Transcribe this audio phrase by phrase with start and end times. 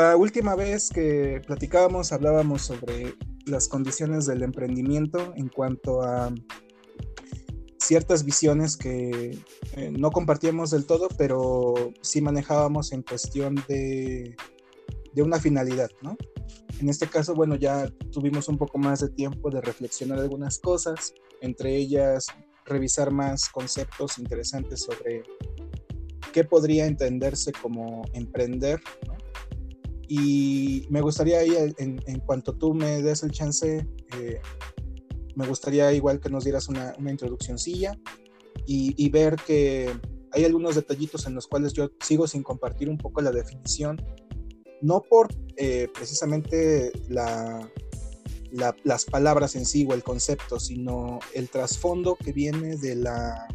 [0.00, 6.32] La última vez que platicábamos hablábamos sobre las condiciones del emprendimiento en cuanto a
[7.78, 9.38] ciertas visiones que
[9.76, 14.34] eh, no compartíamos del todo, pero sí manejábamos en cuestión de,
[15.12, 16.16] de una finalidad, ¿no?
[16.80, 21.12] En este caso, bueno, ya tuvimos un poco más de tiempo de reflexionar algunas cosas,
[21.42, 22.24] entre ellas
[22.64, 25.24] revisar más conceptos interesantes sobre
[26.32, 29.19] qué podría entenderse como emprender, ¿no?
[30.12, 33.86] Y me gustaría ahí, en, en, cuanto tú me des el chance,
[34.18, 34.40] eh,
[35.36, 37.96] me gustaría igual que nos dieras una, una introduccióncilla
[38.66, 39.88] y, y, ver que
[40.32, 44.04] hay algunos detallitos en los cuales yo sigo sin compartir un poco la definición,
[44.82, 47.70] no por eh, precisamente la,
[48.50, 53.46] la, las palabras en sí o el concepto, sino el trasfondo que viene de la...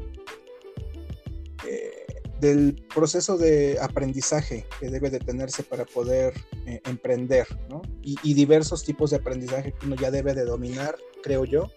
[2.40, 6.34] Del proceso de aprendizaje que debe de tenerse para poder
[6.66, 7.82] eh, emprender, ¿no?
[8.02, 11.72] Y, diversos tipos de aprendizaje que uno ya debe de dominar, creo yo,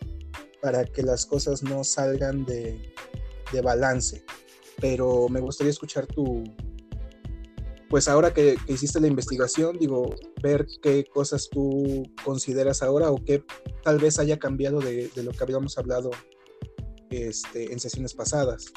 [0.60, 2.92] para que las cosas no salgan de,
[3.52, 4.24] de balance.
[4.80, 6.44] Pero me gustaría escuchar tu,
[7.88, 13.24] pues ahora que, que, hiciste la investigación, digo, ver qué cosas tú consideras ahora o
[13.24, 13.42] qué
[13.82, 16.10] tal vez haya cambiado de, de lo que habíamos hablado
[17.10, 18.72] este, en sesiones pasadas.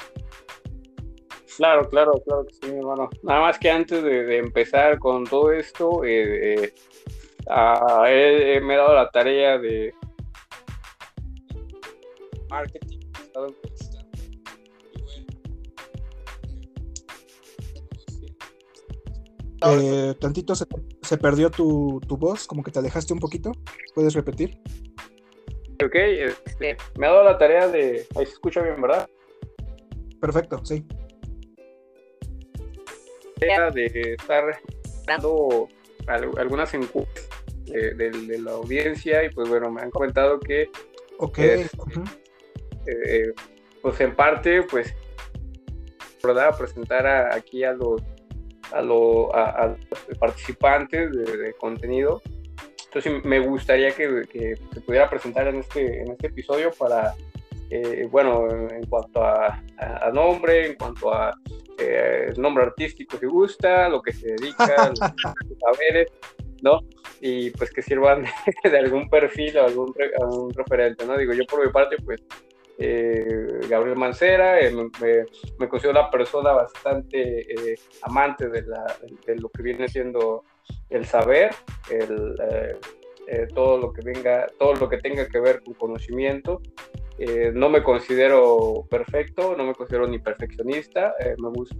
[1.56, 3.10] Claro, claro, claro que sí, hermano.
[3.22, 6.72] Nada más que antes de, de empezar con todo esto, eh, eh,
[7.46, 9.92] eh, me he dado la tarea de
[12.48, 13.00] marketing.
[19.64, 20.64] Eh, tantito se,
[21.02, 23.52] se perdió tu, tu, voz, como que te alejaste un poquito.
[23.94, 24.58] ¿Puedes repetir?
[25.84, 28.06] Ok, este, me ha dado la tarea de.
[28.16, 29.08] Ahí se escucha bien, ¿verdad?
[30.20, 30.84] Perfecto, sí
[33.72, 34.44] de estar
[35.06, 35.68] dando
[36.06, 37.28] algunas encuestas
[37.64, 40.70] de, de, de, la audiencia y pues bueno, me han comentado que es,
[41.20, 42.10] uh -huh.
[42.86, 43.32] eh,
[43.80, 44.94] pues en parte pues
[46.22, 46.56] ¿verdad?
[46.56, 48.02] presentar a, aquí a los
[48.72, 52.22] a, lo, a, a los participantes de, de, contenido
[52.84, 57.14] entonces me gustaría que, que, se pudiera presentar en este, en este episodio para
[57.74, 61.34] eh, bueno, en cuanto a, a, nombre, en cuanto a
[61.82, 64.92] eh, nombre artístico si gusta, lo que se dedica,
[65.48, 66.08] los saberes,
[66.62, 66.80] ¿no?
[67.20, 71.16] Y pues que sirvan de, de algún perfil o algún, algún, referente, ¿no?
[71.16, 72.22] Digo, yo por mi parte, pues,
[72.78, 75.26] eh, Gabriel Mancera, eh, me,
[75.58, 80.44] me, considero una persona bastante eh, amante de, la, de, lo que viene siendo
[80.88, 81.54] el saber,
[81.90, 82.34] el,
[83.54, 86.60] todo lo que venga, todo lo que tenga que ver con conocimiento,
[87.24, 91.76] eh, no me considero perfecto, no me considero ni perfeccionista, eh, me gusta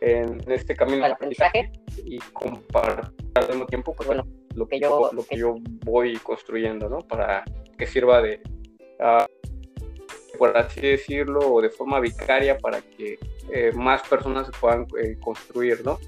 [0.00, 1.72] en este camino de aprendizaje
[2.04, 6.88] y compartir al mismo tiempo pues, bueno, lo, que yo, lo que yo voy construyendo,
[6.88, 6.98] ¿no?
[6.98, 7.44] Para
[7.76, 8.40] que sirva de,
[9.00, 13.18] uh, por así decirlo, o de forma vicaria para que
[13.52, 15.98] eh, más personas se puedan eh, construir, ¿no?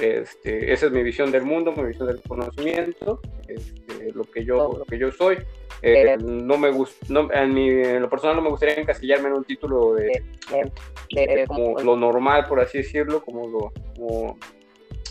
[0.00, 4.76] Este, esa es mi visión del mundo, mi visión del conocimiento, este, lo, que yo,
[4.78, 5.38] lo que yo soy.
[5.86, 9.34] Eh, no me gusta, no, en, mi, en, lo personal no me gustaría encasillarme en
[9.34, 14.38] un título de, de, de como lo normal, por así decirlo, como lo, como,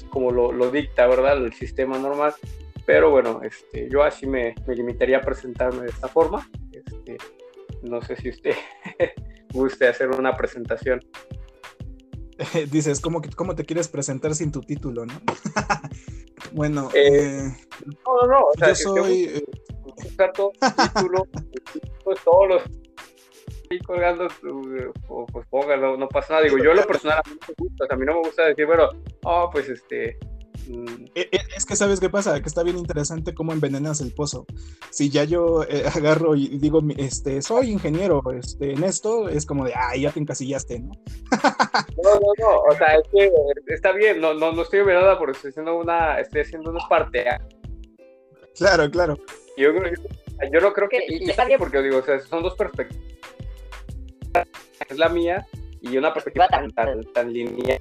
[0.10, 1.38] como lo, lo, dicta, ¿verdad?
[1.38, 2.34] El sistema normal.
[2.88, 6.50] Pero bueno, este, yo así me, me limitaría a presentarme de esta forma.
[6.72, 7.18] Este,
[7.84, 8.56] no sé si usted
[9.54, 11.02] guste hacer una presentación.
[12.72, 15.14] Dices, ¿cómo, ¿cómo te quieres presentar sin tu título, no?
[16.52, 17.54] bueno, eh, eh,
[17.86, 18.46] no, no, no.
[18.48, 19.44] O sea, yo soy...
[19.98, 20.52] Eh, todo
[20.94, 21.28] título,
[22.04, 22.64] pues todos los
[23.80, 24.28] colgando,
[25.32, 26.46] pues póngalo, no pasa nada.
[26.46, 28.66] Digo, yo lo personal a mí no me gusta, a mí no me gusta decir,
[28.66, 28.90] bueno,
[29.24, 30.18] oh, pues este,
[30.68, 31.06] mm.
[31.16, 34.46] es que sabes qué pasa, que está bien interesante cómo envenenas el pozo.
[34.92, 39.66] Si ya yo eh, agarro y digo, este, soy ingeniero este, en esto, es como
[39.66, 40.92] de, ay, ya te encasillaste, ¿no?
[42.04, 43.32] no, no, no, o sea, es que
[43.68, 47.28] está bien, no, no, no estoy envenenada porque estoy haciendo una, estoy haciendo una parte.
[47.28, 47.38] ¿eh?
[48.56, 49.18] Claro, claro.
[49.58, 49.72] Yo,
[50.52, 53.04] yo no creo que, y, está bien porque digo, o sea, son dos perspectivas.
[54.90, 55.46] Es la mía
[55.82, 57.80] y una perspectiva tan, tan, tan lineal,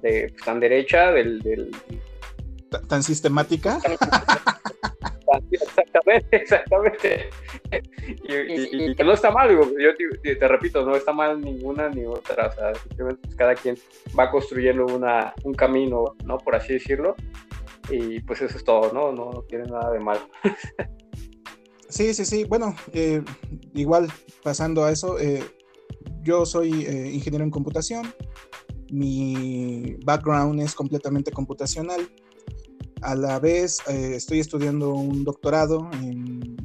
[0.00, 1.40] de, pues, tan derecha, del...
[1.40, 1.70] del...
[2.88, 3.78] ¿Tan sistemática?
[5.50, 7.30] exactamente, exactamente.
[8.24, 11.40] Y, y, y, que no está mal, digo, yo te, te, repito, no está mal
[11.40, 13.76] ninguna ni otra, o sea, simplemente pues, cada quien
[14.18, 16.38] va construyendo una, un camino, ¿no?
[16.38, 17.16] Por así decirlo,
[17.90, 19.12] y pues eso es todo, ¿no?
[19.12, 20.28] No, no tiene nada de malo.
[21.88, 22.44] sí, sí, sí.
[22.44, 23.22] Bueno, eh,
[23.74, 24.08] igual
[24.42, 25.42] pasando a eso, eh,
[26.22, 28.12] yo soy eh, ingeniero en computación.
[28.90, 32.08] mi background es completamente computacional.
[33.02, 36.56] A la vez eh, estoy estudiando un doctorado en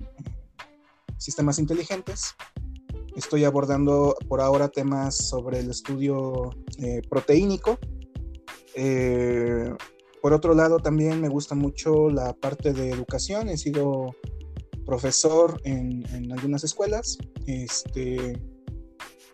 [1.17, 2.35] sistemas inteligentes.
[3.15, 6.51] Estoy abordando por ahora temas sobre el estudio
[7.09, 7.77] proteínico.
[8.75, 9.73] Eh,
[10.21, 13.49] por otro lado, también me gusta mucho la parte de educación.
[13.49, 14.15] He sido
[14.85, 17.17] profesor en, en algunas escuelas.
[17.47, 18.39] Este,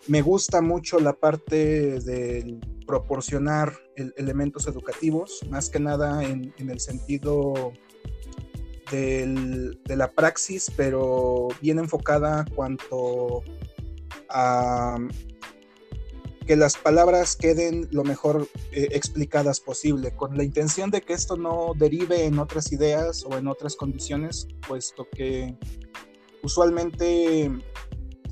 [0.07, 3.73] me gusta mucho la parte del proporcionar
[4.15, 7.73] elementos educativos, más que nada en, el sentido
[8.89, 13.43] de la praxis, pero bien enfocada cuanto
[14.29, 14.97] a
[16.47, 21.35] que las palabras queden lo mejor eh, explicadas posible, con la intención de que esto
[21.35, 25.57] no derive en otras ideas o en otras condiciones, puesto que
[26.41, 27.51] usualmente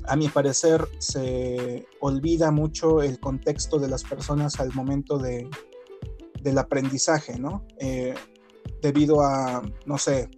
[0.08, 5.48] a mi parecer se olvida mucho el contexto de las personas al momento de,
[6.40, 7.66] del aprendizaje, ¿no?
[7.78, 8.14] Eh,
[8.80, 10.30] debido a, no sé,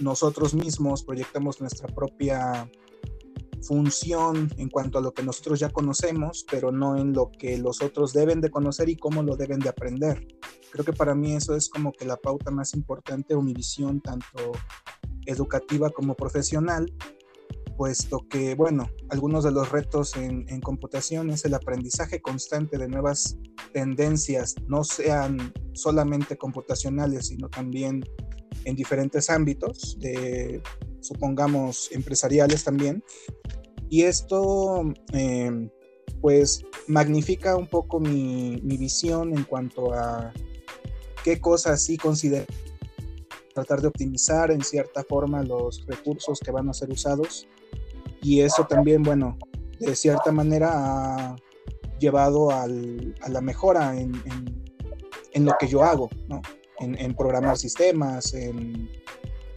[0.00, 2.70] nosotros mismos proyectamos nuestra propia
[3.62, 7.82] función en cuanto a lo que nosotros ya conocemos, pero no en lo que los
[7.82, 10.26] otros deben de conocer y cómo lo deben de aprender.
[10.70, 14.00] Creo que para mí eso es como que la pauta más importante o mi visión
[14.00, 14.52] tanto
[15.26, 16.92] educativa como profesional
[17.78, 23.38] puesto que, bueno, algunos de los retos en, computación es el aprendizaje constante de nuevas
[23.72, 28.04] tendencias, no sean solamente computacionales, sino también
[28.64, 30.60] en diferentes ámbitos, de,
[31.00, 33.02] supongamos, empresariales también.
[33.88, 35.70] Y esto, em,
[36.20, 40.32] pues, magnifica un poco mi, mi visión en cuanto a
[41.24, 42.46] qué cosas sí considero
[43.54, 47.48] tratar de optimizar en cierta forma los recursos que van a ser usados
[48.22, 49.38] y eso también, bueno,
[49.78, 51.36] de cierta manera ha
[51.98, 54.12] llevado a la mejora en,
[55.34, 56.42] lo que yo hago, ¿no?
[56.80, 58.90] En, programar sistemas, en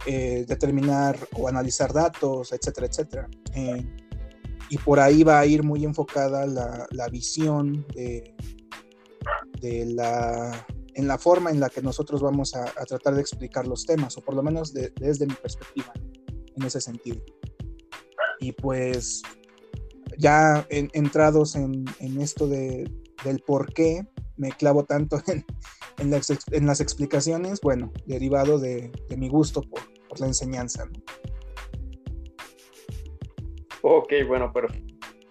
[0.06, 3.28] eh, determinar o analizar datos, etcétera, etcétera.
[3.54, 3.86] Eh,
[4.70, 8.34] y por ahí va a ir muy enfocada la, visión de,
[9.86, 14.16] la, en la forma en la que nosotros vamos a, tratar de explicar los temas,
[14.16, 15.92] o por lo menos desde mi perspectiva,
[16.56, 17.22] en ese sentido.
[18.40, 19.22] Y pues
[20.18, 21.84] ya entrados en,
[22.20, 22.90] esto de,
[23.24, 24.06] del por qué
[24.36, 25.44] me clavo tanto en,
[25.98, 29.80] en las, explicaciones, bueno, derivado de, mi gusto por,
[30.20, 30.88] la enseñanza.
[33.82, 34.68] Ok, bueno, pero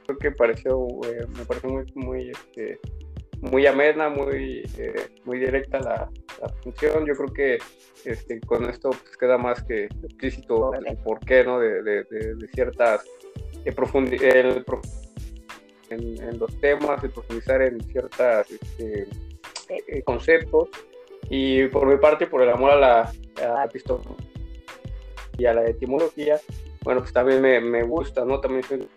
[0.06, 2.80] creo que pareció, eh, me pareció muy, muy, este,
[3.42, 6.10] muy amena, muy, eh, muy directa la,
[6.64, 7.06] función.
[7.06, 7.58] Yo creo que
[8.06, 11.60] este, con esto pues, queda más que explícito el porqué ¿no?
[11.60, 13.04] de, de, ciertas,
[13.64, 13.76] el,
[15.90, 19.08] en, los temas, el profundizar en ciertos este,
[19.70, 20.70] eh, conceptos.
[21.30, 24.31] Y por mi parte, por el amor a la, a y
[25.46, 26.40] a la etimología,
[26.84, 28.40] bueno, pues también me, me gusta, ¿no?
[28.40, 28.88] También soy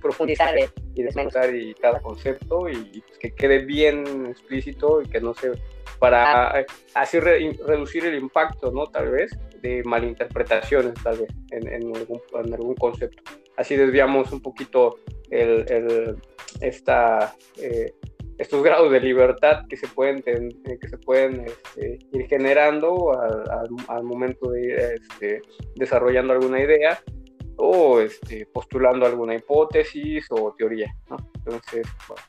[0.00, 0.54] profundizar
[0.94, 5.52] y desmenuzar y cada concepto y pues, que quede bien explícito y que no se
[5.98, 6.64] para ah.
[6.94, 8.86] así reducir el impacto, ¿no?
[8.86, 13.22] Tal vez de malinterpretaciones, tal vez en, en, algún, en algún, concepto.
[13.56, 15.00] Así desviamos un poquito
[15.30, 16.16] el, el
[16.60, 17.92] esta, eh,
[18.38, 24.04] estos grados de libertad que se pueden, que se pueden este, ir generando al, al,
[24.04, 25.42] momento de ir este,
[25.74, 27.00] desarrollando alguna idea
[27.56, 31.16] o este, postulando alguna hipótesis o teoría, ¿no?
[31.34, 32.22] Entonces, bueno.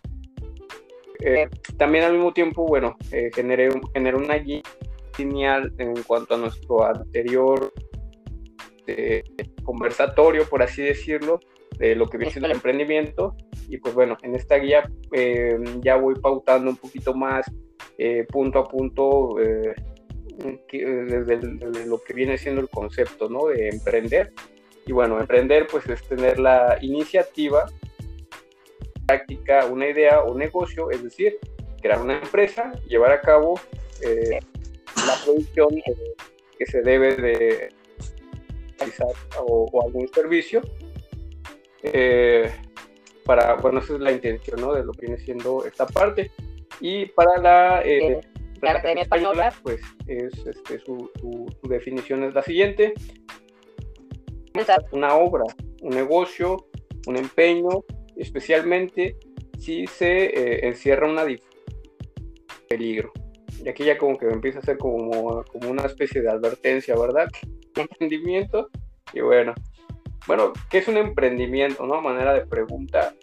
[1.22, 4.62] Eh, también al mismo tiempo, bueno, eh, generé, una guía
[5.18, 7.74] lineal en cuanto a nuestro anterior
[8.88, 9.24] eh,
[9.64, 11.40] conversatorio, por así decirlo,
[11.80, 13.36] de lo que viene siendo el emprendimiento.
[13.68, 14.90] Y pues bueno, en esta guía
[15.82, 17.50] ya voy pautando un poquito más
[18.32, 19.36] punto a punto
[20.72, 23.48] desde, lo que viene siendo el concepto, ¿no?
[23.48, 24.32] De emprender
[24.90, 27.68] y bueno, emprender pues es tener la iniciativa,
[29.06, 31.38] práctica, una idea o negocio, es decir,
[31.80, 33.60] crear una empresa, llevar a cabo
[34.02, 34.40] eh,
[35.06, 35.70] la producción
[36.58, 37.70] que se debe de
[38.80, 39.10] realizar
[39.40, 40.62] o, algún servicio.
[41.84, 42.52] Eh,
[43.26, 44.74] para, bueno, esa es la intención ¿no?
[44.74, 46.32] de lo que viene siendo esta parte.
[46.82, 48.20] Y para la, eh,
[48.62, 52.94] la Academia Española, pues es, este, su, su definición es la siguiente
[54.92, 55.44] una obra,
[55.82, 56.68] un negocio,
[57.08, 57.84] un empeño,
[58.16, 59.18] especialmente
[59.58, 61.26] si se eh, encierra una
[62.68, 63.12] peligro.
[63.64, 67.28] Y aquí ya como que empieza a ser como, como una especie de advertencia, ¿verdad?
[67.76, 68.70] emprendimiento.
[69.14, 69.54] Y bueno,
[70.30, 71.88] bueno, ¿qué es un emprendimiento?
[71.88, 72.02] ¿no?
[72.02, 73.16] Manera de pregunta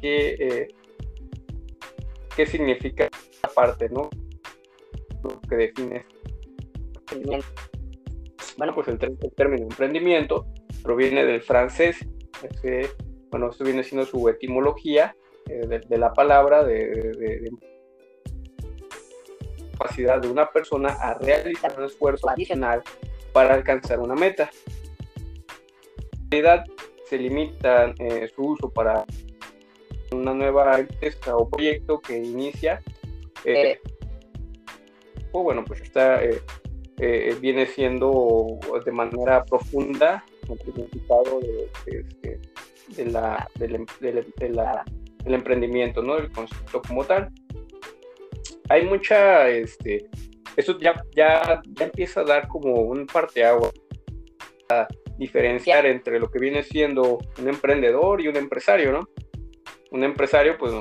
[0.00, 0.68] que eh,
[2.36, 4.08] qué significa esta parte, ¿no?
[5.24, 6.06] Lo que define.
[8.56, 8.98] Bueno, pues el,
[9.34, 10.46] término emprendimiento
[10.84, 12.06] proviene del francés.
[13.30, 15.16] bueno, esto viene siendo su etimología
[15.48, 17.50] eh, de, la palabra de,
[19.72, 22.84] capacidad de una persona a realizar un esfuerzo adicional
[23.32, 24.48] para alcanzar una meta.
[26.26, 26.64] En realidad
[27.08, 29.04] se limita eh, su uso para
[30.12, 32.82] una nueva empresa o proyecto que inicia.
[33.44, 33.78] Eh,
[35.32, 36.20] o bueno, pues está
[36.98, 43.86] eh, viene siendo de manera profunda el significado de, este, la, del,
[45.26, 46.16] emprendimiento, ¿no?
[46.16, 47.30] El concepto como tal.
[48.68, 50.08] Hay mucha, este,
[50.56, 53.70] eso ya, ya, ya empieza a dar como un parteagua
[54.70, 54.88] a
[55.18, 59.08] diferenciar entre lo que viene siendo un emprendedor y un empresario, ¿no?
[59.90, 60.72] Un empresario, pues,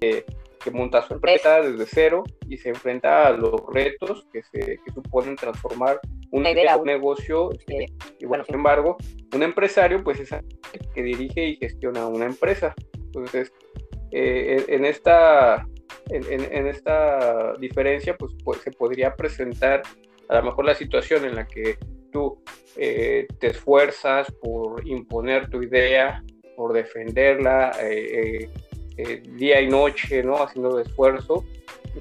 [0.00, 0.24] eh,
[0.62, 4.92] que monta su empresa desde cero y se enfrenta a los retos que, se, que
[4.92, 6.00] suponen transformar
[6.30, 7.50] un negocio.
[8.18, 8.96] y bueno, sin embargo,
[9.34, 10.30] un empresario pues es
[10.94, 12.74] que dirige y gestiona una empresa.
[12.94, 13.52] Entonces,
[14.10, 15.66] eh, en, esta,
[16.10, 19.82] en, esta diferencia pues, pues, se podría presentar
[20.28, 21.78] a lo mejor la situación en la que
[22.10, 22.42] tú
[22.76, 26.22] eh, te esfuerzas por imponer tu idea,
[26.56, 28.50] por defenderla, eh,
[28.96, 30.42] eh, día y noche, ¿no?
[30.42, 31.44] Haciendo esfuerzo,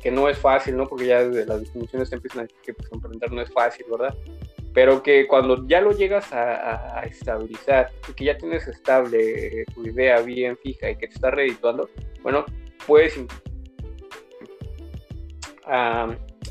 [0.01, 0.87] que no es fácil, ¿no?
[0.87, 4.15] Porque ya desde las definiciones empiezan a decir emprender no es fácil, ¿verdad?
[4.73, 10.21] Pero que cuando ya lo llegas a, estabilizar y que ya tienes estable tu idea
[10.21, 11.89] bien fija y que te está redituando,
[12.21, 12.45] bueno,
[12.85, 13.19] puedes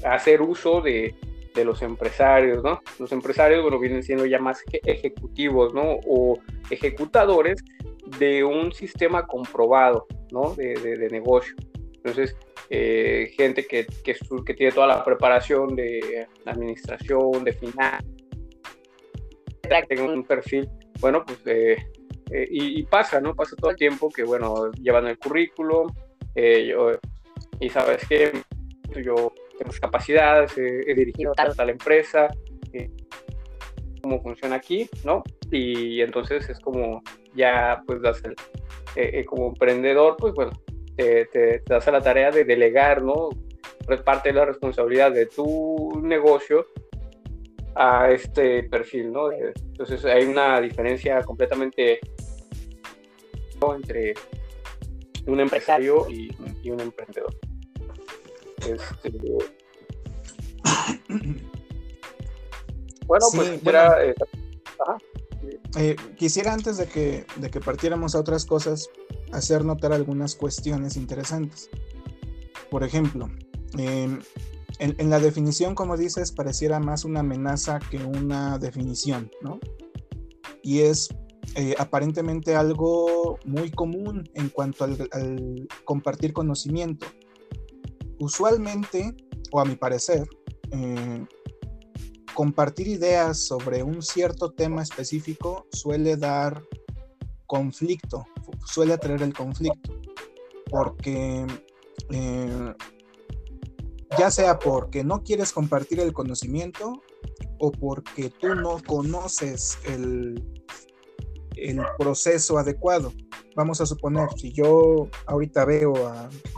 [0.02, 1.14] hacer uso de,
[1.56, 2.80] de los empresarios, ¿no?
[2.98, 5.98] Los empresarios, bueno, vienen siendo ya más ejecutivos, ¿no?
[6.06, 6.38] O
[6.70, 7.64] ejecutadores
[8.18, 10.54] de un sistema comprobado, ¿no?
[10.54, 11.56] De, negocio.
[11.94, 12.36] Entonces,
[12.70, 18.04] eh, gente que, que, que, tiene toda la preparación de administración, de finanzas,
[19.88, 20.68] tenga un perfil,
[21.00, 21.76] bueno, pues, eh,
[22.30, 23.34] eh, y, pasa, ¿no?
[23.34, 25.88] Pasa todo el tiempo que, bueno, llevan el currículum,
[27.58, 28.30] y sabes que
[29.02, 32.28] yo tengo capacidades, he dirigido tal, tal empresa,
[34.02, 35.22] cómo funciona aquí, ¿no?
[35.50, 37.02] Y entonces es como
[37.34, 38.32] ya pues das el,
[38.94, 40.52] eh, eh, como emprendedor, pues bueno,
[40.96, 43.30] te, te, das a la tarea de delegar, ¿no?
[44.04, 46.66] Parte de la responsabilidad de tu negocio
[47.74, 49.30] a este perfil, ¿no?
[49.32, 52.00] Entonces hay una diferencia completamente
[53.76, 54.14] entre
[55.26, 56.30] un empresario y,
[56.62, 57.34] y un emprendedor.
[58.66, 59.12] Este,
[63.06, 64.14] bueno, pues era, eh,
[65.76, 68.88] eh, quisiera antes de que, de que partiéramos a otras cosas,
[69.32, 71.70] hacer notar algunas cuestiones interesantes.
[72.70, 73.30] Por ejemplo,
[73.78, 74.20] em,
[74.78, 79.60] en, la definición, como dices, pareciera más una amenaza que una definición, ¿no?
[80.62, 81.08] Y es
[81.54, 87.06] eh, aparentemente algo muy común en cuanto al, al, compartir conocimiento.
[88.18, 89.14] Usualmente,
[89.52, 90.26] o a mi parecer,
[90.70, 91.24] eh,
[92.34, 96.62] compartir ideas sobre un cierto tema específico suele dar
[97.46, 98.26] conflicto,
[98.64, 99.98] suele atraer el conflicto,
[100.70, 101.46] porque
[102.10, 102.74] eh,
[104.18, 107.02] ya sea porque no quieres compartir el conocimiento
[107.58, 110.42] o porque tú no conoces el,
[111.56, 113.12] el proceso adecuado.
[113.54, 115.94] Vamos a suponer, si yo ahorita veo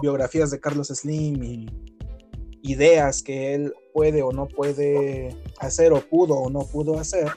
[0.03, 1.67] biografías de Carlos Slim y
[2.63, 7.29] ideas que él puede o no puede hacer o pudo o no pudo hacer,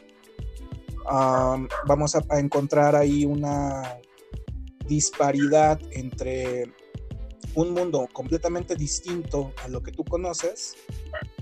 [1.85, 3.99] vamos a, encontrar ahí una
[4.87, 6.73] disparidad entre
[7.55, 10.75] un mundo completamente distinto a lo que tú conoces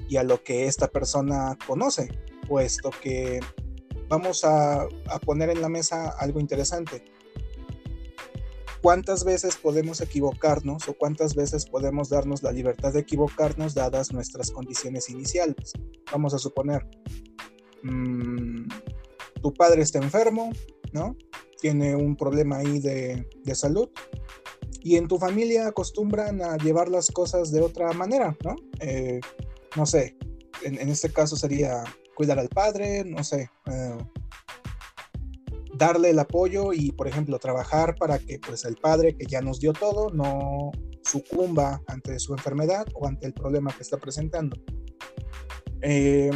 [0.08, 2.10] y a lo que esta persona conoce,
[2.48, 3.40] puesto que
[4.10, 4.88] vamos a
[5.26, 7.04] poner en la mesa algo interesante
[8.82, 14.52] cuántas veces podemos equivocarnos o cuántas veces podemos darnos la libertad de equivocarnos dadas nuestras
[14.52, 15.74] condiciones iniciales.
[16.12, 16.86] Vamos a suponer,
[17.84, 18.68] mm,
[19.42, 20.52] tu padre está enfermo,
[20.92, 21.16] ¿no?
[21.62, 23.90] Tiene un problema ahí de, salud
[24.82, 28.56] y en tu familia acostumbran a llevar las cosas de otra manera, ¿no?
[28.80, 29.20] Eh,
[29.76, 30.16] no sé,
[30.64, 31.84] en, este caso sería
[32.20, 33.98] cuidar al padre, no sé, eh,
[35.76, 39.62] darle el apoyo y, por ejemplo, trabajar para que pues, el padre que ya nos
[39.62, 40.72] dio todo no
[41.02, 44.58] sucumba ante su enfermedad o ante el problema que está presentando.
[45.82, 46.30] Eh,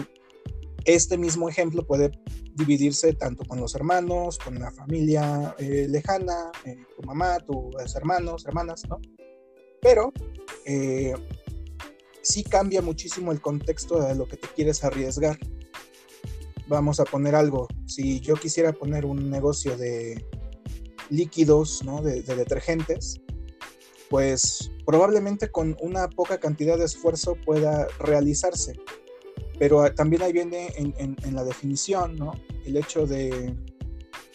[0.86, 2.12] este mismo ejemplo puede
[2.54, 8.46] dividirse tanto con los hermanos, con la familia eh, lejana, eh, tu mamá, tus hermanos,
[8.46, 9.02] hermanas, ¿no?
[9.82, 10.14] pero
[10.66, 11.14] eh,
[12.22, 15.38] sí cambia muchísimo el contexto de lo que te quieres arriesgar.
[16.68, 20.26] Vamos a poner algo, si yo quisiera poner un negocio de
[21.10, 22.02] líquidos, ¿no?
[22.02, 23.22] de, detergentes,
[24.10, 28.74] pues probablemente con una poca cantidad de esfuerzo pueda realizarse.
[29.60, 32.34] Pero también ahí viene en, la definición, ¿no?
[32.66, 33.56] El hecho de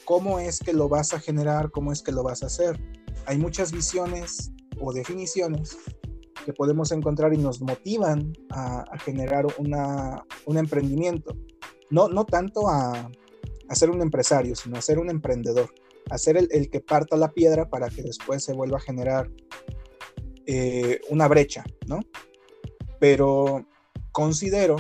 [0.04, 2.80] cómo es que lo vas a generar, cómo es que lo vas a hacer.
[3.26, 5.76] Hay muchas visiones o definiciones
[6.44, 11.37] que podemos encontrar y nos motivan a, generar una, un emprendimiento.
[11.90, 13.11] No, no tanto a,
[13.68, 15.73] a, ser un empresario, sino a ser un emprendedor,
[16.11, 19.30] a ser el, que parta la piedra para que después se vuelva a generar
[20.47, 22.00] eh, una brecha, ¿no?
[23.00, 23.66] Pero
[24.12, 24.76] considero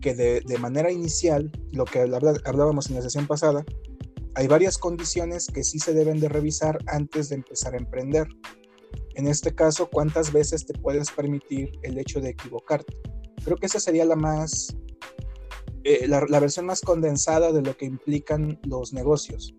[0.00, 3.64] que de, de, manera inicial, lo que hablábamos en la sesión pasada,
[4.34, 8.26] hay varias condiciones que sí se deben de revisar antes de empezar a emprender.
[9.14, 12.94] En este caso, ¿cuántas veces te puedes permitir el hecho de equivocarte?
[13.44, 14.76] Creo que esa sería la más,
[15.84, 19.54] eh, la, versión más condensada de lo que implican los negocios.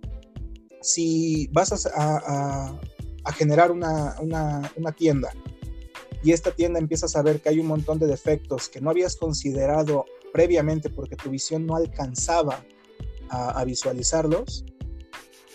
[0.82, 2.80] Si vas a,
[3.36, 4.16] generar una,
[4.98, 5.32] tienda
[6.24, 9.16] y esta tienda empiezas a ver que hay un montón de defectos que no habías
[9.16, 12.66] considerado previamente porque tu visión no alcanzaba
[13.30, 14.66] a, visualizarlos,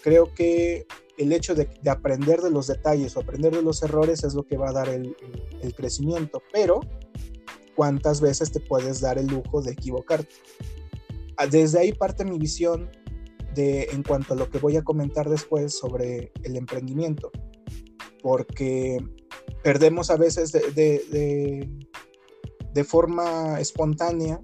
[0.03, 0.87] creo que
[1.19, 4.57] el hecho de, aprender de los detalles o aprender de los errores es lo que
[4.57, 5.17] va a dar el,
[5.77, 6.81] crecimiento, pero
[7.81, 10.35] ¿cuántas veces te puedes dar el lujo de equivocarte?
[11.39, 12.91] Ah, desde ahí parte mi visión
[13.55, 17.33] de, en cuanto a lo que voy a comentar después sobre el emprendimiento,
[18.23, 19.03] porque
[19.63, 21.71] perdemos a veces de,
[22.75, 24.39] de forma espontánea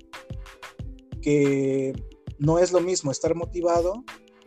[1.20, 1.92] que
[2.38, 4.02] no es lo mismo estar motivado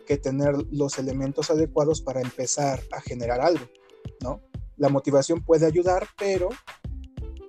[0.08, 3.68] que tener los elementos adecuados para empezar a generar algo,
[4.24, 4.42] ¿no?
[4.78, 6.50] La motivación puede ayudar, pero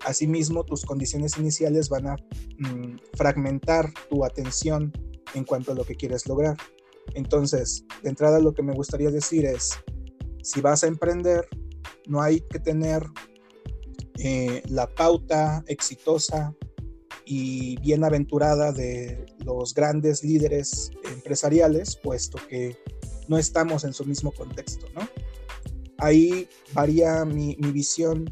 [0.04, 2.16] asimismo tus condiciones iniciales van a
[2.59, 4.92] mm, fragmentar tu atención
[5.35, 6.57] en cuanto a lo que quieres lograr.
[7.14, 9.72] Entonces, de entrada lo que me gustaría decir es,
[10.42, 11.46] si vas a emprender,
[12.07, 13.05] no hay que tener
[14.18, 16.55] eh, la pauta exitosa
[17.25, 22.77] y bienaventurada de los grandes líderes empresariales, puesto que
[23.29, 25.09] no estamos en su mismo contexto, ¿no?
[25.98, 28.25] Ahí varía mi, visión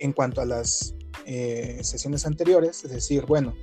[0.00, 0.94] en cuanto a las
[1.26, 3.54] eh, sesiones anteriores, es decir, bueno,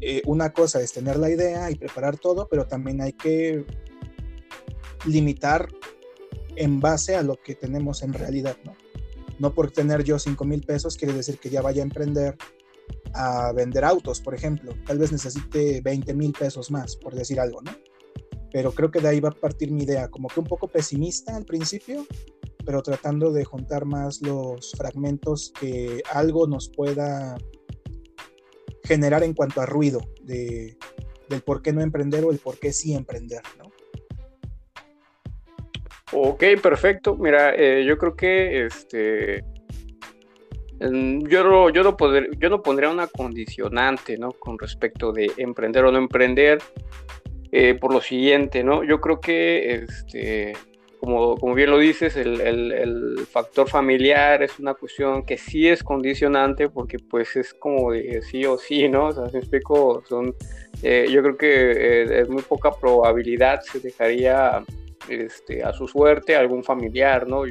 [0.00, 3.64] eh, una cosa es tener la idea y preparar todo, pero también hay que
[5.06, 5.68] limitar
[6.54, 8.76] en base a lo que tenemos en realidad, ¿no?
[9.38, 12.36] No por tener yo 5 mil pesos quiere decir que ya vaya a emprender
[13.14, 14.74] a vender autos, por ejemplo.
[14.86, 17.72] Tal vez necesite 20 mil pesos más, por decir algo, ¿no?
[18.52, 21.36] Pero creo que de ahí va a partir mi idea, como que un poco pesimista
[21.36, 22.06] al principio,
[22.68, 27.38] pero tratando de juntar más los fragmentos que algo nos pueda
[28.84, 30.76] generar en cuanto a ruido de,
[31.30, 33.72] del por qué no emprender o el por qué sí emprender, ¿no?
[36.12, 37.16] Ok, perfecto.
[37.16, 39.42] Mira, eh, yo creo que este
[40.78, 41.96] yo no, yo, no
[42.38, 44.32] yo no pondría una condicionante, ¿no?
[44.32, 46.58] Con respecto de emprender o no emprender,
[47.50, 48.84] eh, por lo siguiente, ¿no?
[48.84, 50.52] Yo creo que, este,
[50.98, 55.82] como, como bien lo dices, el, el, factor familiar es una cuestión que sí es
[55.82, 59.06] condicionante porque pues es como sí o sí, ¿no?
[59.06, 60.34] O sea, si explico, son,
[60.82, 64.64] eh, yo creo que eh, es muy poca probabilidad se dejaría
[65.08, 67.44] este, a su suerte algún familiar, ¿no?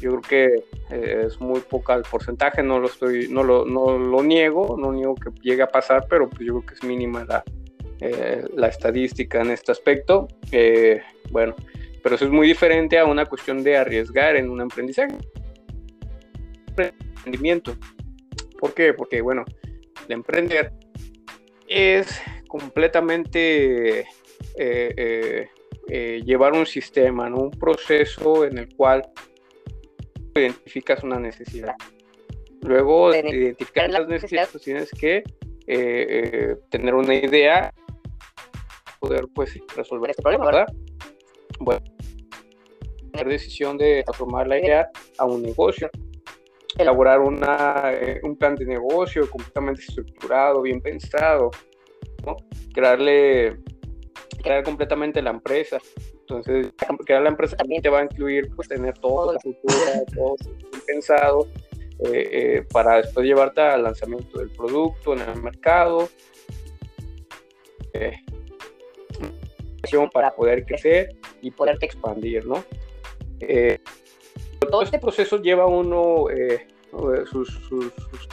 [0.00, 3.98] yo creo que eh, es muy poca el porcentaje, no lo estoy, no lo, no
[3.98, 7.24] lo niego, no niego que llegue a pasar, pero pues yo creo que es mínima
[7.24, 7.44] la,
[8.00, 10.28] eh, la estadística en este aspecto.
[10.52, 11.54] Eh, bueno,
[12.02, 15.16] pero eso es muy diferente a una cuestión de arriesgar en un aprendizaje.
[16.76, 17.76] Emprendimiento.
[18.58, 18.94] ¿Por qué?
[18.94, 19.44] Porque, bueno,
[20.06, 20.72] el emprender
[21.66, 24.06] es completamente
[26.24, 27.38] llevar un sistema, ¿no?
[27.38, 29.02] un proceso en el cual
[30.34, 31.74] identificas una necesidad.
[32.62, 35.24] Luego de identificar las necesidades, pues tienes que eh,
[35.66, 37.72] eh, tener una idea,
[38.98, 40.66] poder pues resolver este problema, ¿verdad?
[41.60, 41.84] Bueno,
[43.12, 45.90] tener decisión de transformar la idea a un negocio,
[46.76, 51.50] elaborar una, eh, un plan de negocio completamente estructurado, bien pensado,
[52.24, 52.36] ¿no?
[52.72, 53.58] crearle,
[54.42, 55.78] crear completamente la empresa,
[56.28, 56.74] entonces,
[57.06, 60.36] crear la empresa también te va a incluir pues, tener toda la cultura, todo
[60.86, 61.48] pensado
[62.00, 66.08] eh, eh, para después llevarte al lanzamiento del producto en el mercado.
[67.94, 68.12] Eh,
[70.12, 72.64] para poder crecer y poderte expandir, ¿no?
[74.70, 77.92] todo este proceso lleva uno eh, su,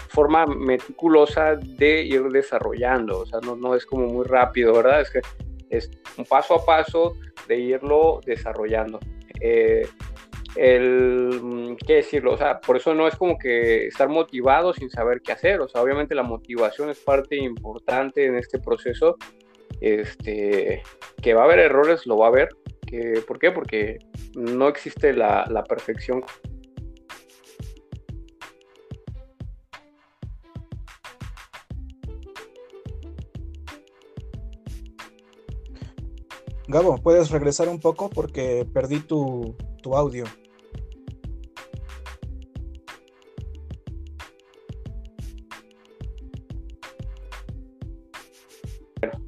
[0.10, 5.02] forma meticulosa de ir desarrollando, o sea, no, no es como muy rápido, ¿verdad?
[5.02, 5.22] Es que
[5.70, 7.16] es un paso a paso
[7.48, 9.00] de irlo desarrollando.
[9.42, 9.88] Eh,
[10.56, 12.34] el, ¿qué decirlo?
[12.34, 15.68] O sea, por eso no es como que estar motivado sin saber qué hacer, o
[15.68, 19.18] sea, obviamente la motivación es parte importante en este proceso,
[19.82, 20.82] este,
[21.22, 22.50] que va a haber errores, lo va a haber,
[22.86, 23.52] que, ¿por qué?
[23.52, 24.00] Porque
[24.36, 26.24] no existe la, la perfección
[36.68, 38.10] Gabo, ¿puedes regresar un poco?
[38.10, 40.26] Porque perdí tu, tu audio.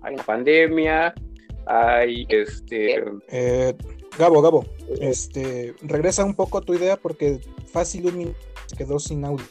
[0.02, 1.14] hay una pandemia,
[1.68, 3.04] hay este...
[3.30, 3.76] Eh,
[4.18, 4.66] Gabo, Gabo,
[5.00, 7.40] este, regresa un poco a tu idea porque
[7.72, 8.40] fácil un minuto
[8.76, 9.46] quedó sin audio.